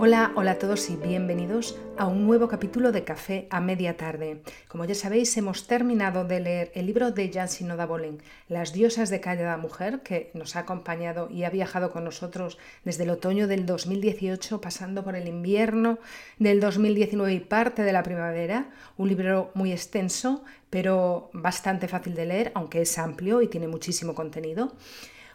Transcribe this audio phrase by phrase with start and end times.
[0.00, 4.42] Hola, hola a todos y bienvenidos a un nuevo capítulo de Café a Media Tarde.
[4.68, 9.10] Como ya sabéis, hemos terminado de leer el libro de Jan Sinoda Bolen, Las diosas
[9.10, 13.48] de Callada Mujer, que nos ha acompañado y ha viajado con nosotros desde el otoño
[13.48, 15.98] del 2018, pasando por el invierno
[16.38, 18.70] del 2019 y parte de la primavera.
[18.98, 24.14] Un libro muy extenso, pero bastante fácil de leer, aunque es amplio y tiene muchísimo
[24.14, 24.74] contenido.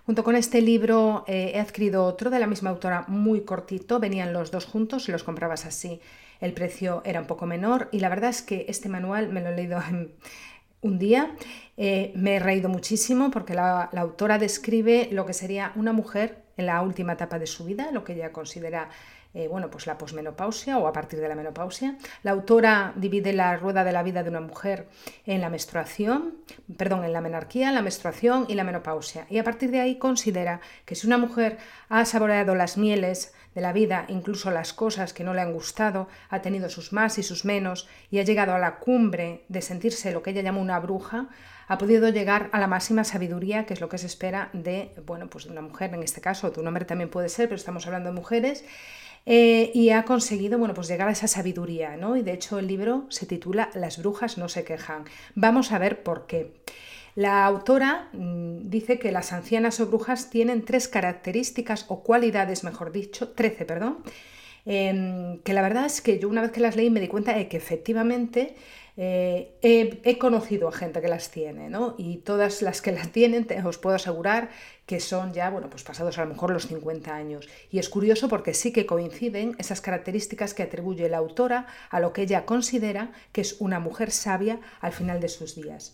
[0.06, 4.34] Junto con este libro eh, he adquirido otro de la misma autora muy cortito, venían
[4.34, 6.02] los dos juntos y los comprabas así.
[6.42, 9.50] El precio era un poco menor y la verdad es que este manual me lo
[9.50, 10.12] he leído en
[10.82, 11.34] un día.
[11.78, 16.44] Eh, me he reído muchísimo porque la, la autora describe lo que sería una mujer
[16.58, 18.90] en la última etapa de su vida, lo que ella considera
[19.34, 21.98] eh, bueno, pues la posmenopausia o a partir de la menopausia.
[22.22, 24.88] La autora divide la rueda de la vida de una mujer
[25.26, 26.36] en la menstruación,
[26.78, 29.26] perdón, en la menarquía, la menstruación y la menopausia.
[29.30, 31.58] Y a partir de ahí considera que si una mujer
[31.90, 36.08] ha saboreado las mieles de la vida, incluso las cosas que no le han gustado,
[36.30, 40.12] ha tenido sus más y sus menos y ha llegado a la cumbre de sentirse
[40.12, 41.30] lo que ella llama una bruja,
[41.68, 45.30] ha podido llegar a la máxima sabiduría, que es lo que se espera de, bueno,
[45.30, 47.86] pues de una mujer, en este caso, de un hombre también puede ser, pero estamos
[47.88, 48.66] hablando de mujeres,
[49.26, 52.18] eh, y ha conseguido bueno, pues llegar a esa sabiduría, ¿no?
[52.18, 55.06] Y de hecho el libro se titula Las brujas no se quejan.
[55.36, 56.52] Vamos a ver por qué.
[57.16, 62.92] La autora mm, dice que las ancianas o brujas tienen tres características o cualidades, mejor
[62.92, 64.00] dicho, trece, perdón,
[64.66, 67.34] em, que la verdad es que yo una vez que las leí me di cuenta
[67.34, 68.56] de que efectivamente
[68.96, 69.58] eh,
[70.04, 71.96] he, conocido a gente que las tiene, ¿no?
[71.98, 74.50] Y todas las que las tienen, os puedo asegurar
[74.86, 77.48] que son ya, bueno, pues pasados a lo mejor los 50 años.
[77.72, 82.14] Y es curioso porque sí que coinciden esas características que atribuye la autora a lo
[82.14, 85.94] que ella considera que es una mujer sabia al final de sus días.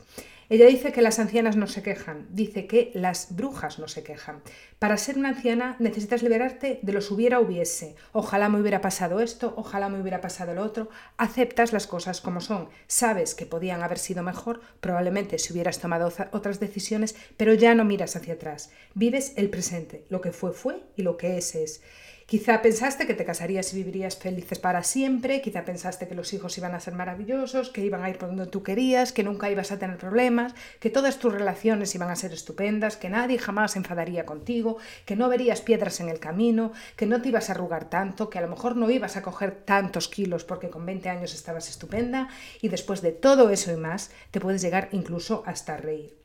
[0.49, 4.41] Ella dice que las ancianas no se quejan, dice que las brujas no se quejan.
[4.79, 7.95] Para ser una anciana necesitas liberarte de los hubiera hubiese.
[8.13, 10.89] Ojalá me hubiera pasado esto, ojalá me hubiera pasado lo otro.
[11.17, 12.69] Aceptas las cosas como son.
[12.87, 17.85] Sabes que podían haber sido mejor, probablemente si hubieras tomado otras decisiones, pero ya no
[17.85, 18.71] miras hacia atrás.
[18.95, 20.05] Vives el presente.
[20.09, 21.83] Lo que fue fue y lo que es es.
[22.29, 26.55] Quizá pensaste que te casarías y vivirías felices para siempre, quizá pensaste que los hijos
[26.59, 29.71] iban a ser maravillosos, que iban a ir por donde tú querías, que nunca ibas
[29.71, 33.79] a tener problemas, que todas tus relaciones iban a ser estupendas, que nadie jamás se
[33.79, 37.89] enfadaría contigo, que no verías piedras en el camino, que no te ibas a arrugar
[37.89, 41.33] tanto, que a lo mejor no ibas a coger tantos kilos porque con 20 años
[41.33, 42.29] estabas estupenda
[42.61, 46.18] y después de todo eso y más te puedes llegar incluso hasta reír.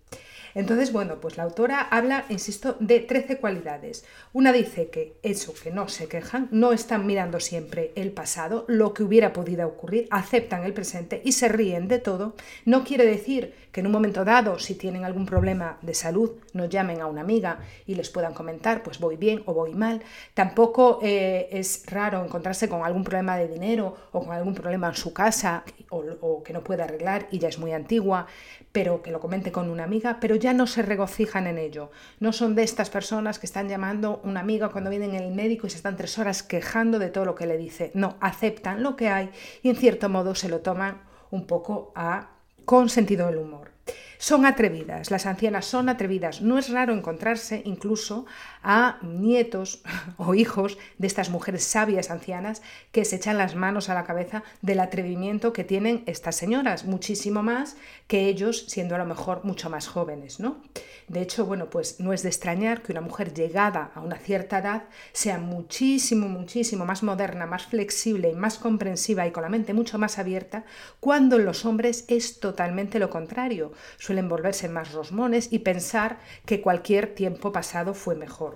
[0.54, 4.04] Entonces, bueno, pues la autora habla, insisto, de 13 cualidades.
[4.32, 8.94] Una dice que eso, que no se quejan, no están mirando siempre el pasado, lo
[8.94, 12.34] que hubiera podido ocurrir, aceptan el presente y se ríen de todo.
[12.64, 16.66] No quiere decir que en un momento dado, si tienen algún problema de salud, no
[16.66, 20.02] llamen a una amiga y les puedan comentar, pues voy bien o voy mal.
[20.34, 24.94] Tampoco eh, es raro encontrarse con algún problema de dinero o con algún problema en
[24.94, 28.26] su casa o, o que no puede arreglar y ya es muy antigua,
[28.74, 31.92] pero que lo comente con una amiga, pero ya no se regocijan en ello.
[32.18, 35.70] No son de estas personas que están llamando una amiga cuando vienen el médico y
[35.70, 37.92] se están tres horas quejando de todo lo que le dice.
[37.94, 39.30] No, aceptan lo que hay
[39.62, 42.30] y en cierto modo se lo toman un poco a,
[42.64, 43.70] con sentido del humor.
[44.18, 46.40] Son atrevidas, las ancianas son atrevidas.
[46.40, 48.26] No es raro encontrarse incluso
[48.64, 49.82] a nietos
[50.16, 54.42] o hijos de estas mujeres sabias ancianas que se echan las manos a la cabeza
[54.62, 57.76] del atrevimiento que tienen estas señoras, muchísimo más
[58.08, 60.62] que ellos siendo a lo mejor mucho más jóvenes, ¿no?
[61.08, 64.58] De hecho, bueno, pues no es de extrañar que una mujer llegada a una cierta
[64.58, 69.74] edad sea muchísimo, muchísimo más moderna, más flexible y más comprensiva y con la mente
[69.74, 70.64] mucho más abierta,
[71.00, 73.72] cuando en los hombres es totalmente lo contrario.
[73.98, 78.53] Suelen volverse más rosmones y pensar que cualquier tiempo pasado fue mejor.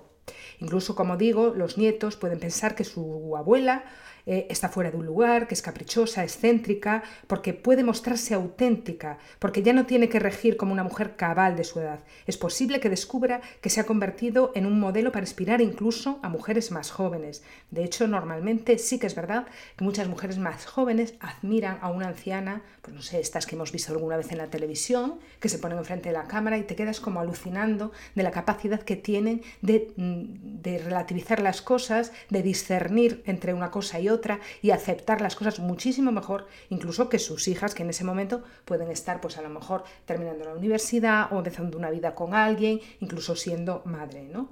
[0.59, 3.83] Incluso, como digo, los nietos pueden pensar que su abuela
[4.31, 9.63] eh, está fuera de un lugar, que es caprichosa, excéntrica, porque puede mostrarse auténtica, porque
[9.63, 12.01] ya no tiene que regir como una mujer cabal de su edad.
[12.27, 16.29] Es posible que descubra que se ha convertido en un modelo para inspirar incluso a
[16.29, 17.41] mujeres más jóvenes.
[17.71, 22.09] De hecho, normalmente sí que es verdad que muchas mujeres más jóvenes admiran a una
[22.09, 25.57] anciana, pues no sé, estas que hemos visto alguna vez en la televisión, que se
[25.57, 29.41] ponen enfrente de la cámara y te quedas como alucinando de la capacidad que tienen
[29.63, 34.18] de, mm, de relativizar las cosas, de discernir entre una cosa y otra
[34.61, 38.91] y aceptar las cosas muchísimo mejor, incluso que sus hijas, que en ese momento pueden
[38.91, 43.35] estar pues a lo mejor terminando la universidad o empezando una vida con alguien, incluso
[43.35, 44.49] siendo madre, ¿no?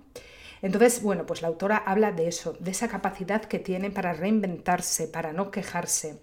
[0.62, 5.08] Entonces, bueno, pues la autora habla de eso, de esa capacidad que tiene para reinventarse,
[5.08, 6.20] para no quejarse.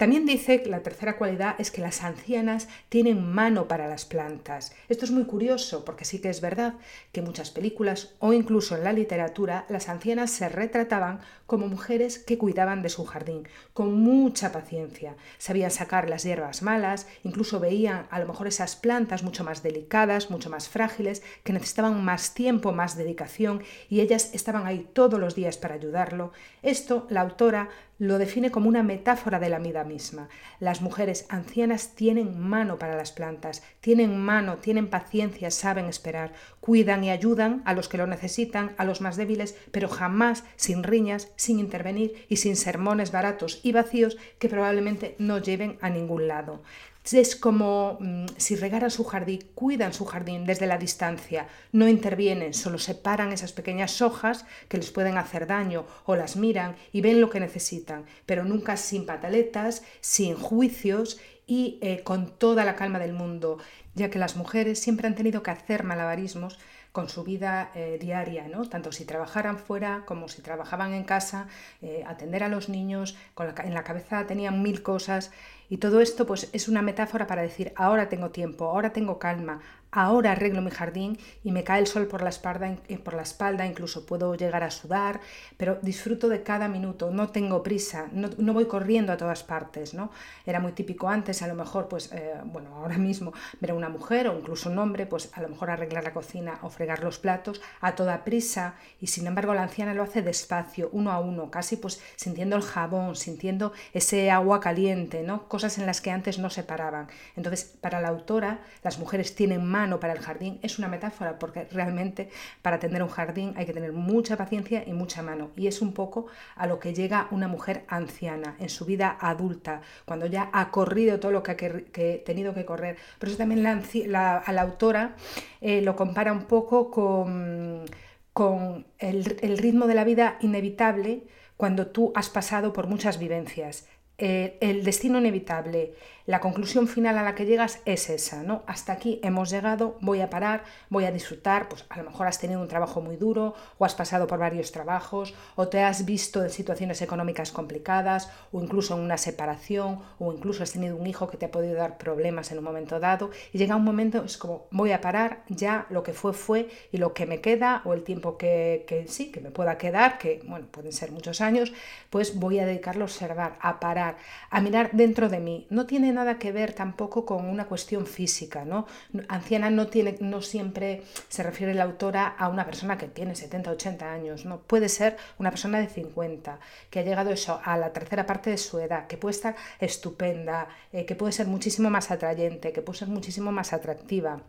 [0.00, 4.72] También dice que la tercera cualidad es que las ancianas tienen mano para las plantas.
[4.88, 6.76] Esto es muy curioso porque sí que es verdad
[7.12, 12.18] que en muchas películas o incluso en la literatura las ancianas se retrataban como mujeres
[12.18, 15.16] que cuidaban de su jardín con mucha paciencia.
[15.36, 20.30] Sabían sacar las hierbas malas, incluso veían a lo mejor esas plantas mucho más delicadas,
[20.30, 25.34] mucho más frágiles, que necesitaban más tiempo, más dedicación y ellas estaban ahí todos los
[25.34, 26.32] días para ayudarlo.
[26.62, 27.68] Esto la autora
[28.00, 30.30] lo define como una metáfora de la vida misma.
[30.58, 37.04] Las mujeres ancianas tienen mano para las plantas, tienen mano, tienen paciencia, saben esperar, cuidan
[37.04, 41.28] y ayudan a los que lo necesitan, a los más débiles, pero jamás sin riñas,
[41.36, 46.62] sin intervenir y sin sermones baratos y vacíos que probablemente no lleven a ningún lado.
[47.12, 52.54] Es como mm, si regaran su jardín, cuidan su jardín desde la distancia, no intervienen,
[52.54, 57.20] solo separan esas pequeñas hojas que les pueden hacer daño o las miran y ven
[57.20, 63.00] lo que necesitan, pero nunca sin pataletas, sin juicios y eh, con toda la calma
[63.00, 63.58] del mundo,
[63.94, 66.58] ya que las mujeres siempre han tenido que hacer malabarismos
[66.92, 68.68] con su vida eh, diaria, ¿no?
[68.68, 71.48] tanto si trabajaran fuera como si trabajaban en casa,
[71.82, 73.16] eh, atender a los niños,
[73.64, 75.30] en la cabeza tenían mil cosas
[75.70, 79.62] y todo esto pues es una metáfora para decir ahora tengo tiempo, ahora tengo calma,
[79.92, 83.22] ahora arreglo mi jardín y me cae el sol por la, espalda, eh, por la
[83.22, 85.20] espalda, incluso puedo llegar a sudar,
[85.56, 90.10] pero disfruto de cada minuto, no tengo prisa, no, voy corriendo a todas partes, ¿no?
[90.46, 93.88] Era muy típico antes, a lo mejor, pues, eh, bueno, ahora mismo ver a una
[93.88, 97.18] mujer o incluso un hombre, pues a lo mejor arreglar la cocina o fregar los
[97.18, 101.50] platos a toda prisa y sin embargo la anciana lo hace despacio, uno a uno,
[101.50, 105.48] casi pues sintiendo el jabón, sintiendo ese agua caliente, ¿no?
[105.48, 107.08] Cosas en las que antes no se paraban.
[107.36, 111.64] Entonces, para la autora, las mujeres tienen más para el jardín es una metáfora porque
[111.72, 112.28] realmente
[112.62, 115.50] para atender un jardín hay que tener mucha paciencia y mucha mano.
[115.56, 119.80] Y es un poco a lo que llega una mujer anciana en su vida adulta,
[120.04, 122.96] cuando ya ha corrido todo lo que ha tenido que correr.
[123.18, 125.16] Por eso también la, a la autora
[125.60, 127.84] eh, lo compara un poco con,
[128.32, 131.24] con el, el ritmo de la vida inevitable
[131.56, 133.86] cuando tú has pasado por muchas vivencias.
[134.22, 135.94] Eh, el destino inevitable,
[136.30, 138.62] la conclusión final a la que llegas es esa, ¿no?
[138.68, 142.38] Hasta aquí hemos llegado, voy a parar, voy a disfrutar, pues a lo mejor has
[142.38, 146.44] tenido un trabajo muy duro o has pasado por varios trabajos o te has visto
[146.44, 151.28] en situaciones económicas complicadas o incluso en una separación o incluso has tenido un hijo
[151.28, 154.38] que te ha podido dar problemas en un momento dado y llega un momento, es
[154.38, 157.92] como voy a parar, ya lo que fue fue y lo que me queda o
[157.92, 161.72] el tiempo que, sí, que me pueda quedar, que bueno, pueden ser muchos años,
[162.08, 164.16] pues voy a dedicarlo a observar, a parar
[164.50, 165.66] a mirar dentro de mí.
[165.70, 168.86] No tiene nada que ver tampoco con una cuestión física, ¿no?
[169.28, 173.70] Anciana no, tiene, no siempre se refiere la autora a una persona que tiene 70,
[173.70, 174.60] 80 años, ¿no?
[174.60, 176.58] Puede ser una persona de 50,
[176.90, 180.68] que ha llegado eso a la tercera parte de su edad, que puede estar estupenda,
[180.92, 184.40] eh, que puede ser muchísimo más atrayente, que puede ser muchísimo más atractiva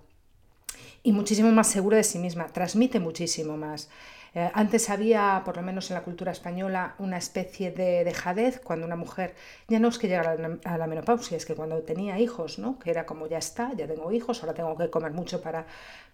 [1.03, 3.89] y muchísimo más segura de sí misma, transmite muchísimo más.
[4.33, 8.85] Eh, antes había, por lo menos en la cultura española, una especie de dejadez cuando
[8.85, 9.35] una mujer
[9.67, 12.79] ya no es que llegara a la menopausia, es que cuando tenía hijos, ¿no?
[12.79, 15.65] que era como ya está, ya tengo hijos, ahora tengo que comer mucho para,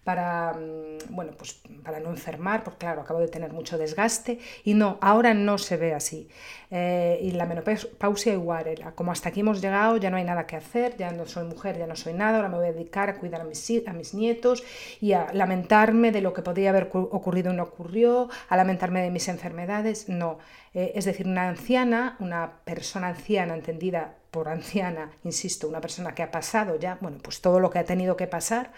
[0.08, 4.38] para, mm, bueno, pues para no enfermar, porque claro, acabo de tener mucho desgaste.
[4.64, 6.30] Y no, ahora no se ve así.
[6.70, 10.56] Eh, y la menopausia igual, como hasta aquí hemos llegado, ya no hay nada que
[10.56, 13.16] hacer, ya no soy mujer, ya no soy nada, ahora me voy a dedicar a
[13.16, 14.64] cuidar a mis, a mis nietos
[14.98, 19.10] y a lamentarme de lo que podría haber ocurrido y no ocurrió a lamentarme de
[19.10, 20.38] mis enfermedades, no.
[20.72, 26.22] Eh, es decir, una anciana, una persona anciana entendida por anciana, insisto, una persona que
[26.22, 28.72] ha pasado ya, bueno, pues todo lo que ha tenido que pasar,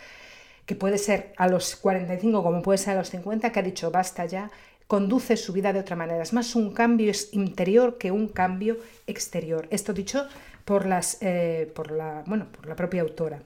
[0.71, 3.91] que puede ser a los 45 como puede ser a los 50, que ha dicho
[3.91, 4.53] basta ya,
[4.87, 6.23] conduce su vida de otra manera.
[6.23, 8.77] Es más un cambio interior que un cambio
[9.09, 9.67] exterior.
[9.73, 10.29] Esto dicho
[10.65, 13.43] por, las, eh, por, la, bueno, por la propia autora.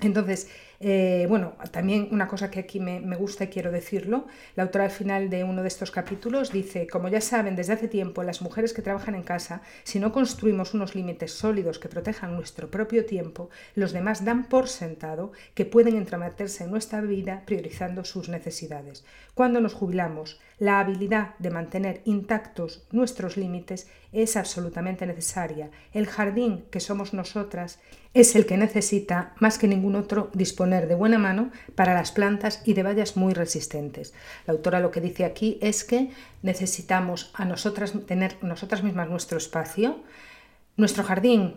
[0.00, 0.48] Entonces,
[0.80, 4.92] eh, bueno, también una cosa que aquí me, gusta y quiero decirlo, la autora al
[4.92, 8.72] final de uno de estos capítulos dice, como ya saben desde hace tiempo, las mujeres
[8.72, 13.50] que trabajan en casa, si no construimos unos límites sólidos que protejan nuestro propio tiempo,
[13.74, 19.04] los demás dan por sentado que pueden entrometerse en nuestra vida priorizando sus necesidades.
[19.34, 25.70] Cuando nos jubilamos, la habilidad de mantener intactos nuestros límites es absolutamente necesaria.
[25.92, 27.78] El jardín que somos nosotras
[28.20, 32.62] es el que necesita, más que ningún otro, disponer de buena mano para las plantas
[32.64, 34.14] y de vallas muy resistentes.
[34.46, 36.10] La autora lo que dice aquí es que
[36.42, 40.00] necesitamos a nosotras tener nosotras mismas nuestro espacio,
[40.76, 41.56] nuestro jardín,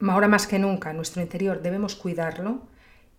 [0.00, 2.62] ahora más que nunca, nuestro interior debemos cuidarlo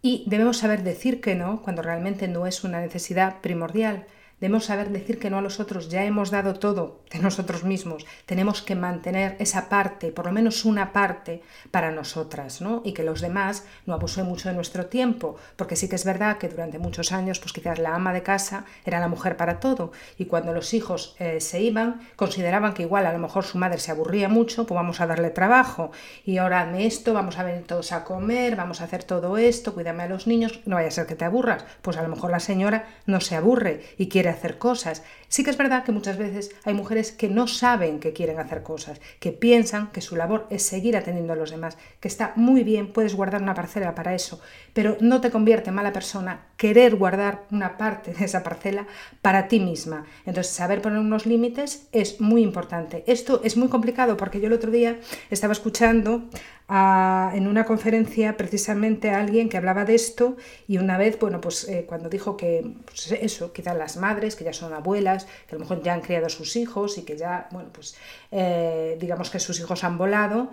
[0.02, 4.06] y debemos saber decir que no cuando realmente no es una necesidad primordial.
[4.44, 8.06] Debemos saber decir que no a los otros, ya hemos dado todo de nosotros mismos,
[8.26, 12.82] tenemos que mantener esa parte, por lo menos una parte, para nosotras, ¿no?
[12.84, 16.40] Y que los demás no abusen mucho de nuestro tiempo, porque sí que es verdad
[16.40, 19.94] que durante muchos años, pues quizás la ama de casa era la mujer para todo,
[20.18, 23.78] y cuando los hijos eh, se iban, consideraban que igual a lo mejor su madre
[23.78, 25.92] se aburría mucho, pues vamos a darle trabajo,
[26.26, 29.74] y ahora me esto, vamos a venir todos a comer, vamos a hacer todo esto,
[29.74, 32.30] cuídame a los niños, no vaya a ser que te aburras, pues a lo mejor
[32.30, 35.04] la señora no se aburre y quiere hacer cosas.
[35.34, 38.62] Sí que es verdad que muchas veces hay mujeres que no saben que quieren hacer
[38.62, 42.64] cosas, que piensan que su labor es seguir atendiendo a los demás, que está muy
[42.64, 44.40] bien, puedes guardar una parcela para eso,
[44.74, 48.86] pero no te convierte en mala persona querer guardar una parte de esa parcela
[49.24, 50.06] para ti misma.
[50.28, 53.04] Entonces, saber poner unos límites es muy importante.
[53.08, 55.00] Esto es muy complicado porque yo el otro día
[55.32, 56.30] estaba escuchando
[56.70, 60.38] en una conferencia precisamente a alguien que hablaba de esto
[60.68, 64.46] y una vez, bueno, pues eh, cuando dijo que pues eso, quizás las madres, que
[64.46, 67.48] ya son abuelas, que a lo mejor ya han criado sus hijos y que ya,
[67.52, 67.96] bueno, pues
[68.32, 70.52] eh, digamos que sus hijos han volado,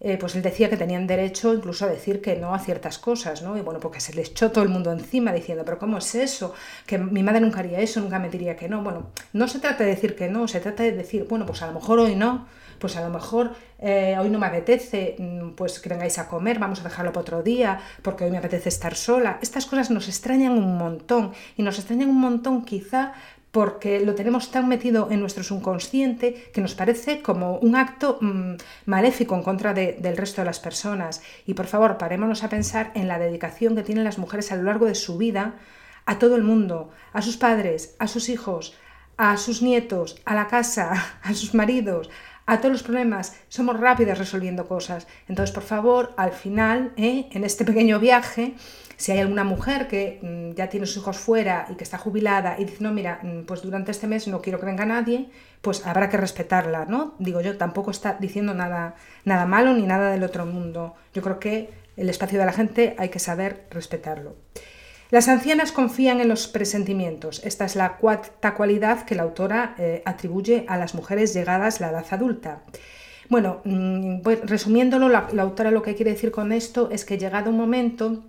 [0.00, 3.42] eh, pues él decía que tenían derecho incluso a decir que no a ciertas cosas,
[3.42, 3.56] ¿no?
[3.56, 6.54] Y bueno, porque se les echó todo el mundo encima diciendo, pero ¿cómo es eso?
[6.86, 8.82] Que mi madre nunca haría eso, nunca me diría que no.
[8.82, 11.66] Bueno, no se trata de decir que no, se trata de decir, bueno, pues a
[11.66, 12.46] lo mejor hoy no,
[12.78, 16.60] pues a lo mejor eh, hoy no me apetece, mm, pues que vengáis a comer,
[16.60, 19.40] vamos a dejarlo para otro día, porque hoy me apetece estar sola.
[19.42, 23.14] Estas cosas nos extrañan un montón y nos extrañan un montón quizá
[23.50, 28.54] porque lo tenemos tan metido en nuestro subconsciente que nos parece como un acto mm,
[28.86, 31.22] maléfico en contra del resto de las personas.
[31.46, 34.64] Y por favor, parémonos a pensar en la dedicación que tienen las mujeres a lo
[34.64, 35.54] largo de su vida
[36.08, 38.74] a todo el mundo, a sus padres, a sus hijos,
[39.18, 42.08] a sus nietos, a la casa, a sus maridos,
[42.46, 43.36] a todos los problemas.
[43.48, 45.06] Somos rápidas resolviendo cosas.
[45.28, 47.28] Entonces, por favor, al final, ¿eh?
[47.32, 48.54] en este pequeño viaje,
[48.98, 52.56] si hay alguna mujer que mm, ya tiene sus hijos fuera y que está jubilada
[52.58, 55.30] y dice, no, mira, mm, pues durante este mes no quiero que venga nadie,
[55.62, 57.14] pues habrá que respetarla, ¿no?
[57.20, 60.96] Digo yo, tampoco está diciendo nada, nada malo ni nada del otro mundo.
[61.14, 64.34] Yo creo que el espacio de la gente hay que saber respetarlo.
[65.10, 67.40] Las ancianas confían en los presentimientos.
[67.44, 71.86] Esta es la cuarta cualidad que la autora eh, atribuye a las mujeres llegadas a
[71.86, 72.62] la edad adulta.
[73.28, 77.16] Bueno, mm, pues, resumiéndolo, la, la autora lo que quiere decir con esto es que
[77.16, 78.24] llegado un momento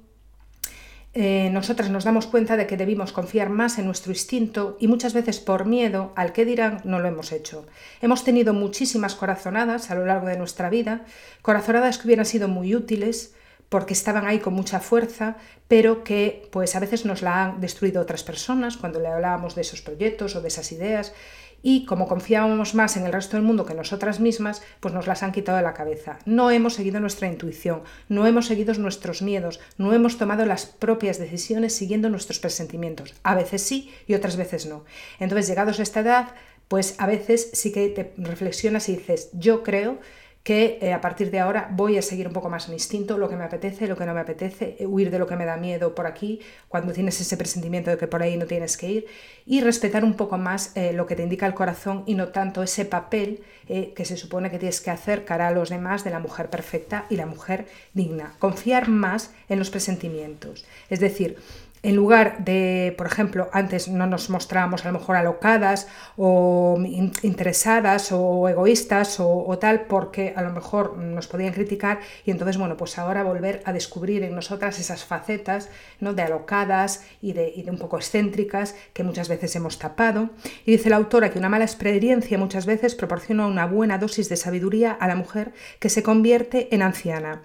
[1.13, 5.13] eh, nosotras nos damos cuenta de que debimos confiar más en nuestro instinto y muchas
[5.13, 7.65] veces por miedo al que dirán no lo hemos hecho.
[8.01, 11.05] Hemos tenido muchísimas corazonadas a lo largo de nuestra vida,
[11.41, 13.33] corazonadas que hubieran sido muy útiles
[13.69, 15.37] porque estaban ahí con mucha fuerza,
[15.67, 19.61] pero que pues a veces nos la han destruido otras personas cuando le hablábamos de
[19.61, 21.13] esos proyectos o de esas ideas
[21.61, 25.23] y como confiábamos más en el resto del mundo que nosotras mismas, pues nos las
[25.23, 26.19] han quitado de la cabeza.
[26.25, 31.17] No hemos seguido nuestra intuición, no hemos seguido nuestros miedos, no hemos tomado las propias
[31.17, 33.13] decisiones siguiendo nuestros presentimientos.
[33.23, 34.85] A veces sí y otras veces no.
[35.19, 36.29] Entonces, llegados a esta edad,
[36.67, 39.99] pues a veces sí que te reflexionas y dices, yo creo
[40.43, 43.29] que eh, a partir de ahora voy a seguir un poco más mi instinto, lo
[43.29, 45.57] que me apetece, lo que no me apetece, eh, huir de lo que me da
[45.57, 49.05] miedo por aquí, cuando tienes ese presentimiento de que por ahí no tienes que ir,
[49.45, 52.63] y respetar un poco más eh, lo que te indica el corazón y no tanto
[52.63, 56.17] ese papel que se supone que tienes que hacer cara a los demás de la
[56.17, 58.33] mujer perfecta y la mujer digna.
[58.39, 60.65] Confiar más en los presentimientos.
[60.89, 61.37] Es decir,
[61.81, 66.77] en lugar de, por ejemplo, antes no nos mostrábamos a lo mejor alocadas o
[67.21, 72.75] interesadas o egoístas o, tal, porque a lo mejor nos podían criticar y entonces, bueno,
[72.75, 75.69] pues ahora volver a descubrir en nosotras esas facetas
[75.99, 76.13] ¿no?
[76.13, 80.29] de alocadas y de, y de un poco excéntricas que muchas veces hemos tapado.
[80.65, 84.35] Y dice la autora que una mala experiencia muchas veces proporciona una buena dosis de
[84.35, 87.43] sabiduría a la mujer que se convierte en anciana.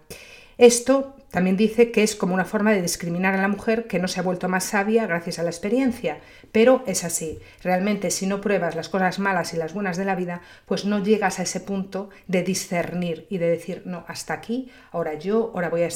[0.59, 4.07] Esto también dice que es como una forma de discriminar a la mujer que no
[4.07, 6.19] se ha vuelto más sabia gracias a la experiencia,
[6.53, 7.41] pero es así.
[7.61, 11.03] Realmente si no pruebas las cosas malas y las buenas de la vida, pues no
[11.03, 15.71] llegas a ese punto de discernir y de decir, no, hasta aquí, ahora yo, ahora
[15.71, 15.89] voy a,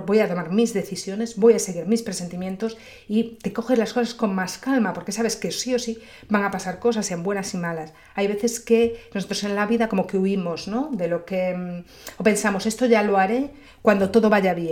[0.00, 4.14] voy a tomar mis decisiones, voy a seguir mis presentimientos y te coges las cosas
[4.14, 7.54] con más calma, porque sabes que sí o sí van a pasar cosas, sean buenas
[7.54, 7.92] y malas.
[8.16, 10.90] Hay veces que nosotros en la vida como que huimos, ¿no?
[10.90, 11.54] De lo que...
[11.54, 11.84] Mm,
[12.18, 14.71] o pensamos, esto ya lo haré cuando todo vaya bien.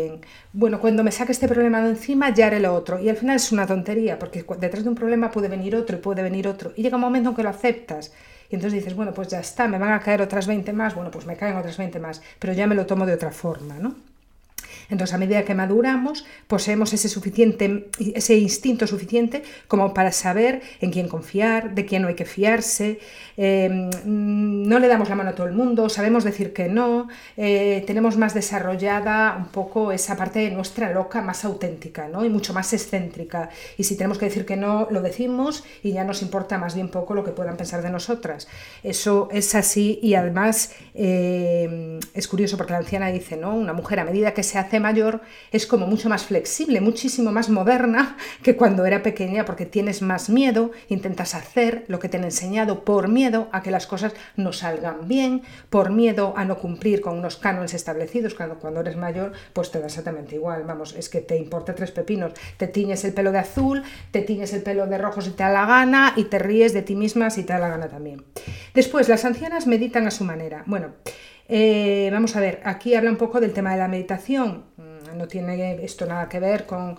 [0.52, 2.98] Bueno, cuando me saque este problema de encima ya haré lo otro.
[2.98, 6.00] Y al final es una tontería, porque detrás de un problema puede venir otro y
[6.00, 6.72] puede venir otro.
[6.76, 8.12] Y llega un momento en que lo aceptas.
[8.50, 11.10] Y entonces dices, bueno, pues ya está, me van a caer otras 20 más, bueno,
[11.10, 13.94] pues me caen otras 20 más, pero ya me lo tomo de otra forma, ¿no?
[14.90, 20.90] Entonces, a medida que maduramos, poseemos ese, suficiente, ese instinto suficiente como para saber en
[20.90, 22.98] quién confiar, de quién no hay que fiarse,
[23.36, 27.84] em, no le damos la mano a todo el mundo, sabemos decir que no, eh,
[27.86, 32.24] tenemos más desarrollada un poco esa parte de nuestra loca más auténtica ¿no?
[32.24, 33.50] y mucho más excéntrica.
[33.78, 36.88] Y si tenemos que decir que no, lo decimos y ya nos importa más bien
[36.88, 38.48] poco lo que puedan pensar de nosotras.
[38.82, 43.54] Eso es así y además em, es curioso porque la anciana dice, ¿no?
[43.54, 45.20] una mujer a medida que se hace mayor
[45.52, 50.30] es como mucho más flexible, muchísimo más moderna que cuando era pequeña porque tienes más
[50.30, 54.52] miedo, intentas hacer lo que te han enseñado por miedo a que las cosas no
[54.52, 58.34] salgan bien, por miedo a no cumplir con unos cánones establecidos.
[58.34, 61.90] Cuando, cuando eres mayor, pues te da exactamente igual, vamos, es que te importa tres
[61.90, 65.42] pepinos, te tiñes el pelo de azul, te tiñes el pelo de rojo si te
[65.42, 68.24] da la gana y te ríes de ti misma si te da la gana también.
[68.74, 70.62] Después, las ancianas meditan a su manera.
[70.66, 70.94] Bueno,
[71.50, 74.64] eh, vamos a ver, aquí habla un poco del tema de la meditación.
[74.76, 76.96] Mm, no tiene esto nada que ver con,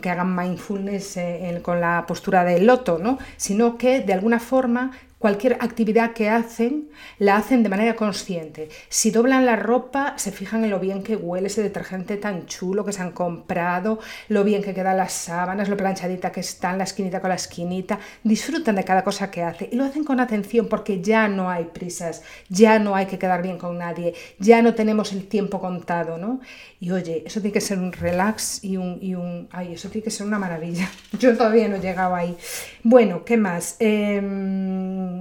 [0.00, 3.18] que hagan mindfulness eh, con la postura del loto, ¿no?
[3.36, 4.90] sino que de alguna forma
[5.26, 8.68] cualquier actividad que hacen, la hacen de manera consciente.
[8.88, 12.84] Si doblan la ropa, se fijan en lo bien que huele ese detergente tan chulo
[12.84, 16.84] que se han comprado, lo bien que quedan las sábanas, lo planchadita que están, la
[16.84, 17.98] esquinita con la esquinita.
[18.22, 21.64] Disfrutan de cada cosa que hace y lo hacen con atención porque ya no hay
[21.64, 26.18] prisas, ya no hay que quedar bien con nadie, ya no tenemos el tiempo contado,
[26.18, 26.38] ¿no?
[26.78, 28.98] Y oye, eso tiene que ser un relax y un...
[29.00, 30.88] Y un ay, eso tiene que ser una maravilla.
[31.18, 32.36] Yo todavía no he llegado ahí.
[32.84, 33.76] Bueno, ¿qué más?
[33.80, 35.15] Em,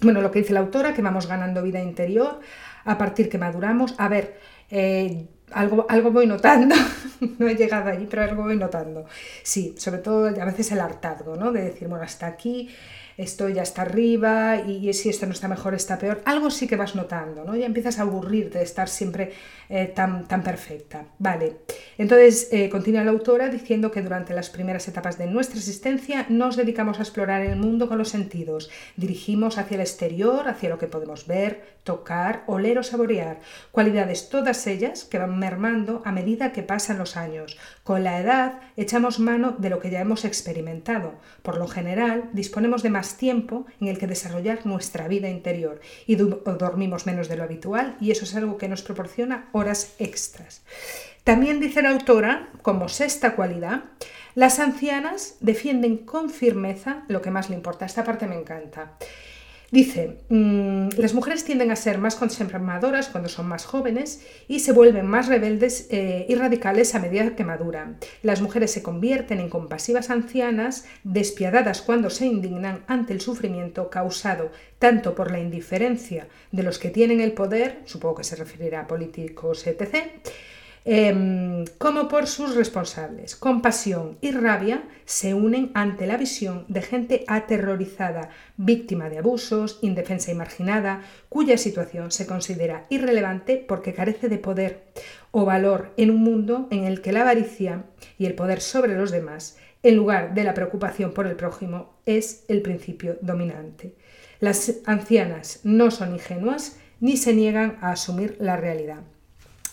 [0.00, 2.40] bueno, lo que dice la autora, que vamos ganando vida interior
[2.84, 3.94] a partir que maduramos.
[3.98, 4.38] A ver,
[4.70, 6.74] eh, algo, algo voy notando,
[7.38, 9.06] no he llegado allí, pero algo voy notando.
[9.42, 11.52] Sí, sobre todo a veces el hartazgo, ¿no?
[11.52, 12.68] De decir, bueno, hasta aquí
[13.16, 16.22] estoy ya hasta arriba y, si esto no está mejor, está peor.
[16.24, 17.56] Algo sí que vas notando, ¿no?
[17.56, 19.32] Ya empiezas a aburrirte de estar siempre
[19.68, 21.06] eh, tan, tan perfecta.
[21.18, 21.56] Vale,
[21.98, 26.56] entonces eh, continúa la autora diciendo que durante las primeras etapas de nuestra existencia nos
[26.56, 28.70] dedicamos a explorar el mundo con los sentidos.
[28.96, 33.40] Dirigimos hacia el exterior, hacia lo que podemos ver, tocar, oler o saborear.
[33.70, 37.56] Cualidades todas ellas que van mermando a medida que pasan los años.
[37.82, 41.14] Con la edad echamos mano de lo que ya hemos experimentado.
[41.42, 46.16] Por lo general, disponemos de más tiempo en el que desarrollar nuestra vida interior y
[46.16, 50.62] dormimos menos de lo habitual y eso es algo que nos proporciona horas extras.
[51.22, 53.84] También dice la autora, como sexta cualidad,
[54.34, 57.86] las ancianas defienden con firmeza lo que más le importa.
[57.86, 58.92] Esta parte me encanta.
[59.74, 64.70] Dice, mm, las mujeres tienden a ser más conservadoras cuando son más jóvenes y se
[64.70, 67.98] vuelven más rebeldes eh, y radicales a medida que maduran.
[68.22, 74.52] Las mujeres se convierten en compasivas ancianas, despiadadas cuando se indignan ante el sufrimiento causado
[74.78, 78.86] tanto por la indiferencia de los que tienen el poder, supongo que se referirá a
[78.86, 80.06] políticos, etc.,
[80.86, 83.36] Em, como por sus responsables.
[83.36, 90.30] Compasión y rabia se unen ante la visión de gente aterrorizada, víctima de abusos, indefensa
[90.30, 94.82] y marginada, cuya situación se considera irrelevante porque carece de poder
[95.30, 97.84] o valor en un mundo en el que la avaricia
[98.18, 102.44] y el poder sobre los demás, en lugar de la preocupación por el prójimo, es
[102.48, 103.94] el principio dominante.
[104.38, 109.00] Las ancianas no son ingenuas ni se niegan a asumir la realidad.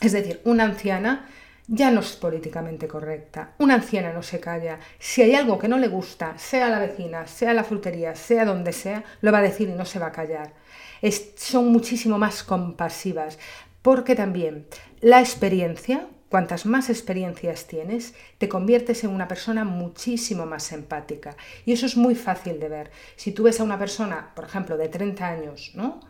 [0.01, 1.27] Es decir, una anciana
[1.67, 3.53] ya no es políticamente correcta.
[3.59, 4.79] Una anciana no se calla.
[4.99, 8.73] Si hay algo que no le gusta, sea la vecina, sea la frutería, sea donde
[8.73, 10.53] sea, lo va a decir y no se va a callar.
[11.37, 13.37] son muchísimo más compasivas,
[13.81, 14.65] porque también
[14.99, 21.37] la experiencia, cuantas más experiencias tienes, te conviertes en una persona muchísimo más empática.
[21.65, 22.91] Y eso es muy fácil de ver.
[23.15, 26.01] Si tú ves a una persona, por ejemplo, de 30 años, ¿no?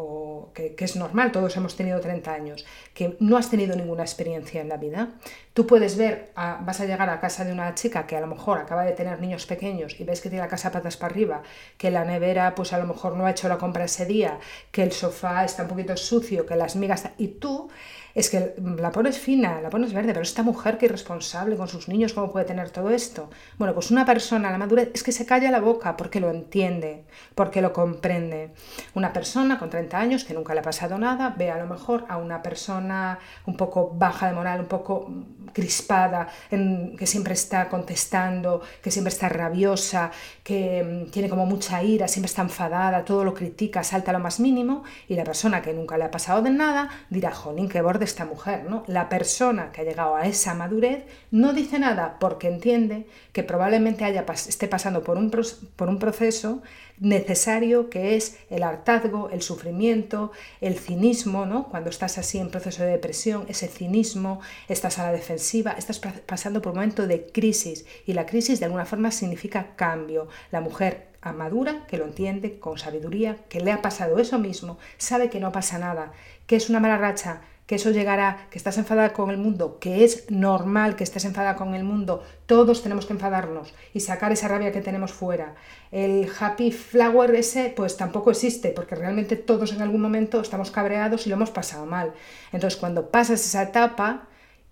[0.00, 4.60] O que, es normal, todos hemos tenido 30 años, que no has tenido ninguna experiencia
[4.60, 5.18] en la vida,
[5.58, 8.58] tú puedes ver, vas a llegar a casa de una chica que a lo mejor
[8.58, 11.42] acaba de tener niños pequeños y ves que tiene la casa patas para arriba,
[11.76, 14.38] que la nevera pues a lo mejor no ha hecho la compra ese día,
[14.70, 17.08] que el sofá está un poquito sucio, que las migas...
[17.18, 17.68] y tú
[18.14, 21.86] es que la pones fina, la pones verde, pero esta mujer que irresponsable con sus
[21.86, 23.30] niños, ¿cómo puede tener todo esto?
[23.58, 27.04] Bueno, pues una persona, la madurez, es que se calla la boca porque lo entiende,
[27.36, 28.50] porque lo comprende.
[28.94, 32.06] Una persona con 30 años que nunca le ha pasado nada, ve a lo mejor
[32.08, 35.12] a una persona un poco baja de moral, un poco
[35.52, 40.10] crispada, que siempre está contestando, que siempre está rabiosa,
[40.42, 44.40] que mm, tiene como mucha ira, siempre está enfadada, todo lo critica, salta lo más
[44.40, 48.04] mínimo, y la persona que nunca le ha pasado de nada dirá, jolín, qué borde
[48.04, 48.84] esta mujer, ¿no?
[48.86, 54.04] La persona que ha llegado a esa madurez no dice nada porque entiende que probablemente
[54.04, 55.30] haya, esté pasando por un,
[55.76, 56.62] por un proceso
[57.00, 61.68] necesario que es el hartazgo, el sufrimiento, el cinismo, ¿no?
[61.68, 66.62] Cuando estás así en proceso de depresión, ese cinismo, estás a la defensiva, estás pasando
[66.62, 70.28] por un momento de crisis y la crisis de alguna forma significa cambio.
[70.50, 75.30] La mujer madura, que lo entiende con sabiduría, que le ha pasado eso mismo, sabe
[75.30, 76.12] que no pasa nada,
[76.46, 80.02] que es una mala racha, que eso llegará, que estás enfadada con el mundo, que
[80.02, 84.48] es normal que estés enfadada con el mundo, todos tenemos que enfadarnos y sacar esa
[84.48, 85.54] rabia que tenemos fuera.
[85.92, 91.26] El happy flower ese pues tampoco existe, porque realmente todos en algún momento estamos cabreados
[91.26, 92.14] y lo hemos pasado mal.
[92.52, 94.28] Entonces cuando pasas esa etapa,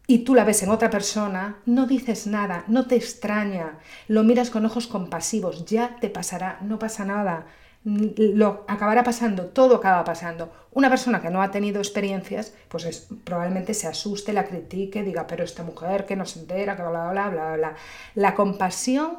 [0.07, 3.79] y tú la ves en otra persona, no dices nada, no te extraña,
[4.09, 7.45] lo miras con ojos compasivos, ya te pasará, no pasa nada
[7.87, 10.53] lo acabará pasando, todo acaba pasando.
[10.73, 15.29] Una persona que no ha tenido experiencias, pues es, probablemente se asuste, la critique, diga,
[15.29, 17.77] pero esta mujer que no se entera, que bla, bla, bla, bla.
[18.17, 19.19] La compasión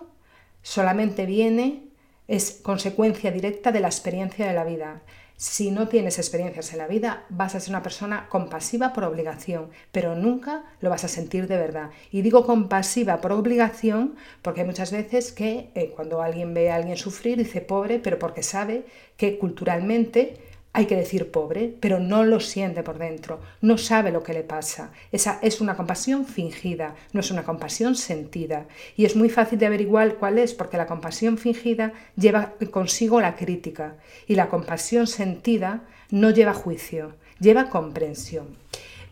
[0.61, 1.85] solamente viene,
[2.27, 5.01] es consecuencia directa de la experiencia de la vida.
[5.39, 9.69] Si no tienes experiencias en la vida, vas a ser una persona compasiva por obligación,
[9.91, 11.91] pero nunca lo vas a sentir de verdad.
[12.11, 16.75] Y digo compasiva por obligación porque hay muchas veces que eh, cuando alguien ve a
[16.77, 20.39] alguien sufrir dice pobre, pero porque sabe que culturalmente
[20.77, 24.43] hay que decir pobre, pero no lo siente por dentro, no sabe lo que le
[24.43, 24.91] pasa.
[25.11, 28.67] Esa es una compasión fingida, no es una compasión sentida.
[28.95, 33.35] Y es muy fácil de averiguar cuál es, porque la compasión fingida lleva consigo la
[33.35, 33.95] crítica
[34.27, 38.45] y la compasión sentida no lleva juicio, lleva comprensión.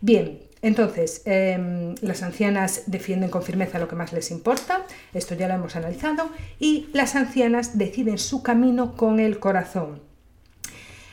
[0.00, 5.48] Bien, entonces, em, las ancianas defienden con firmeza lo que más les importa, esto ya
[5.48, 10.05] lo hemos analizado, y las ancianas deciden su camino con el corazón.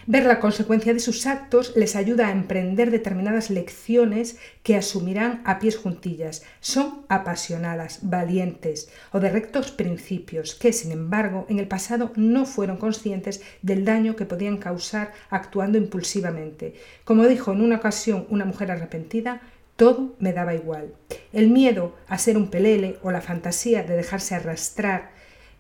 [0.05, 5.59] Ver la consecuencia de sus actos les ayuda a emprender determinadas lecciones que asumirán a
[5.59, 6.43] pies juntillas.
[6.59, 12.75] Son apasionadas, valientes o de rectos principios que, sin embargo, en el pasado no fueron
[12.75, 16.73] conscientes del daño que podían causar actuando impulsivamente.
[17.05, 19.41] Como dijo en una ocasión una mujer arrepentida,
[19.77, 20.93] todo me daba igual.
[21.31, 25.12] El miedo a ser un pelele o la fantasía de dejarse arrastrar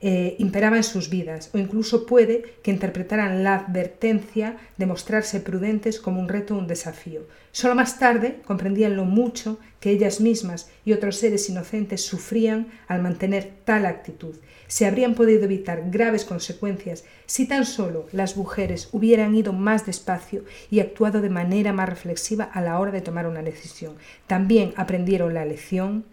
[0.05, 5.97] eh, imperaba en sus vidas, o incluso puede que interpretaran la advertencia de mostrarse prudentes
[5.97, 7.21] como un reto o un desafío.
[7.53, 13.01] Solo más tarde comprendían lo mucho que ellas mismas y otros seres inocentes sufrían al
[13.01, 14.33] mantener tal actitud.
[14.67, 20.45] Se habrían podido evitar graves consecuencias si tan solo las mujeres hubieran ido más despacio
[20.71, 23.95] y actuado de manera más reflexiva a la hora de tomar una decisión.
[24.25, 26.05] También aprendieron la lección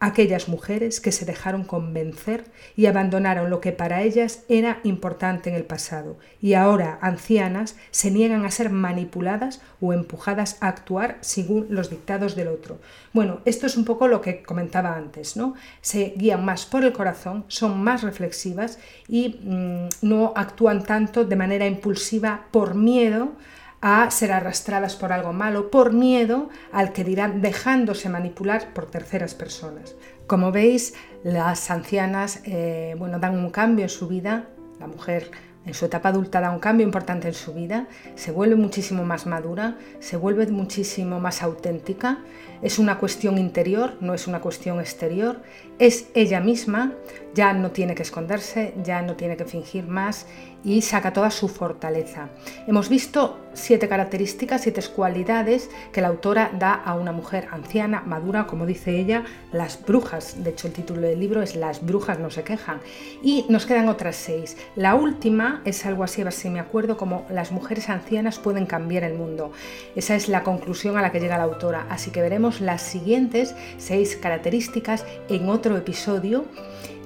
[0.00, 2.44] aquellas mujeres que se dejaron convencer
[2.76, 8.10] y abandonaron lo que para ellas era importante en el pasado y ahora, ancianas, se
[8.10, 12.78] niegan a ser manipuladas o empujadas a actuar según los dictados del otro.
[13.12, 15.54] Bueno, esto es un poco lo que comentaba antes, ¿no?
[15.80, 21.36] Se guían más por el corazón, son más reflexivas y mm, no actúan tanto de
[21.36, 23.32] manera impulsiva por miedo
[23.80, 29.34] a ser arrastradas por algo malo, por miedo al que dirán dejándose manipular por terceras
[29.34, 29.94] personas.
[30.26, 34.48] Como veis, las ancianas eh, bueno, dan un cambio en su vida,
[34.80, 35.30] la mujer
[35.68, 39.26] en su etapa adulta da un cambio importante en su vida, se vuelve muchísimo más
[39.26, 42.18] madura, se vuelve muchísimo más auténtica,
[42.62, 45.42] es una cuestión interior, no es una cuestión exterior,
[45.78, 46.94] es ella misma,
[47.34, 50.26] ya no tiene que esconderse, ya no tiene que fingir más
[50.64, 52.30] y saca toda su fortaleza.
[52.66, 58.46] Hemos visto siete características, siete cualidades que la autora da a una mujer anciana, madura,
[58.46, 60.42] como dice ella, las brujas.
[60.42, 62.80] De hecho, el título del libro es Las brujas no se quejan.
[63.22, 64.56] Y nos quedan otras seis.
[64.76, 69.04] La última es algo así, a si me acuerdo, como las mujeres ancianas pueden cambiar
[69.04, 69.52] el mundo.
[69.96, 71.86] Esa es la conclusión a la que llega la autora.
[71.90, 76.44] Así que veremos las siguientes seis características en otro episodio.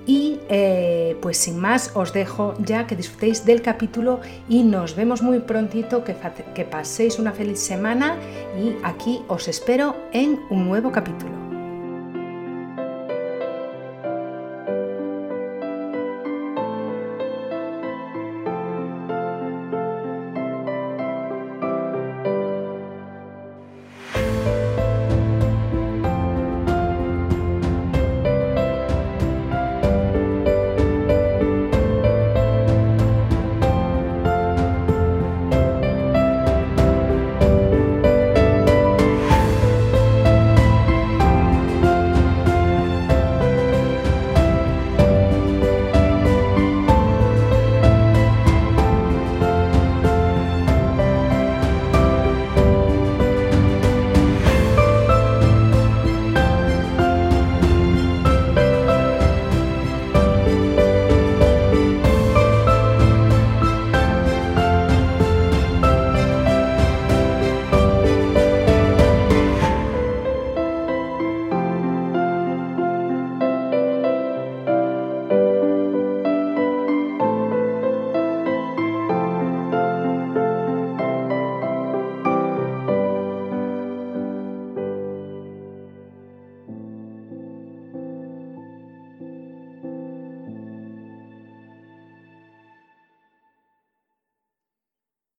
[0.07, 5.23] Y eh, pues sin más os dejo ya que disfrutéis del capítulo y nos vemos
[5.23, 6.17] muy prontito, que,
[6.55, 8.17] que paséis una feliz semana
[8.61, 11.42] y aquí os espero en un nuevo capítulo.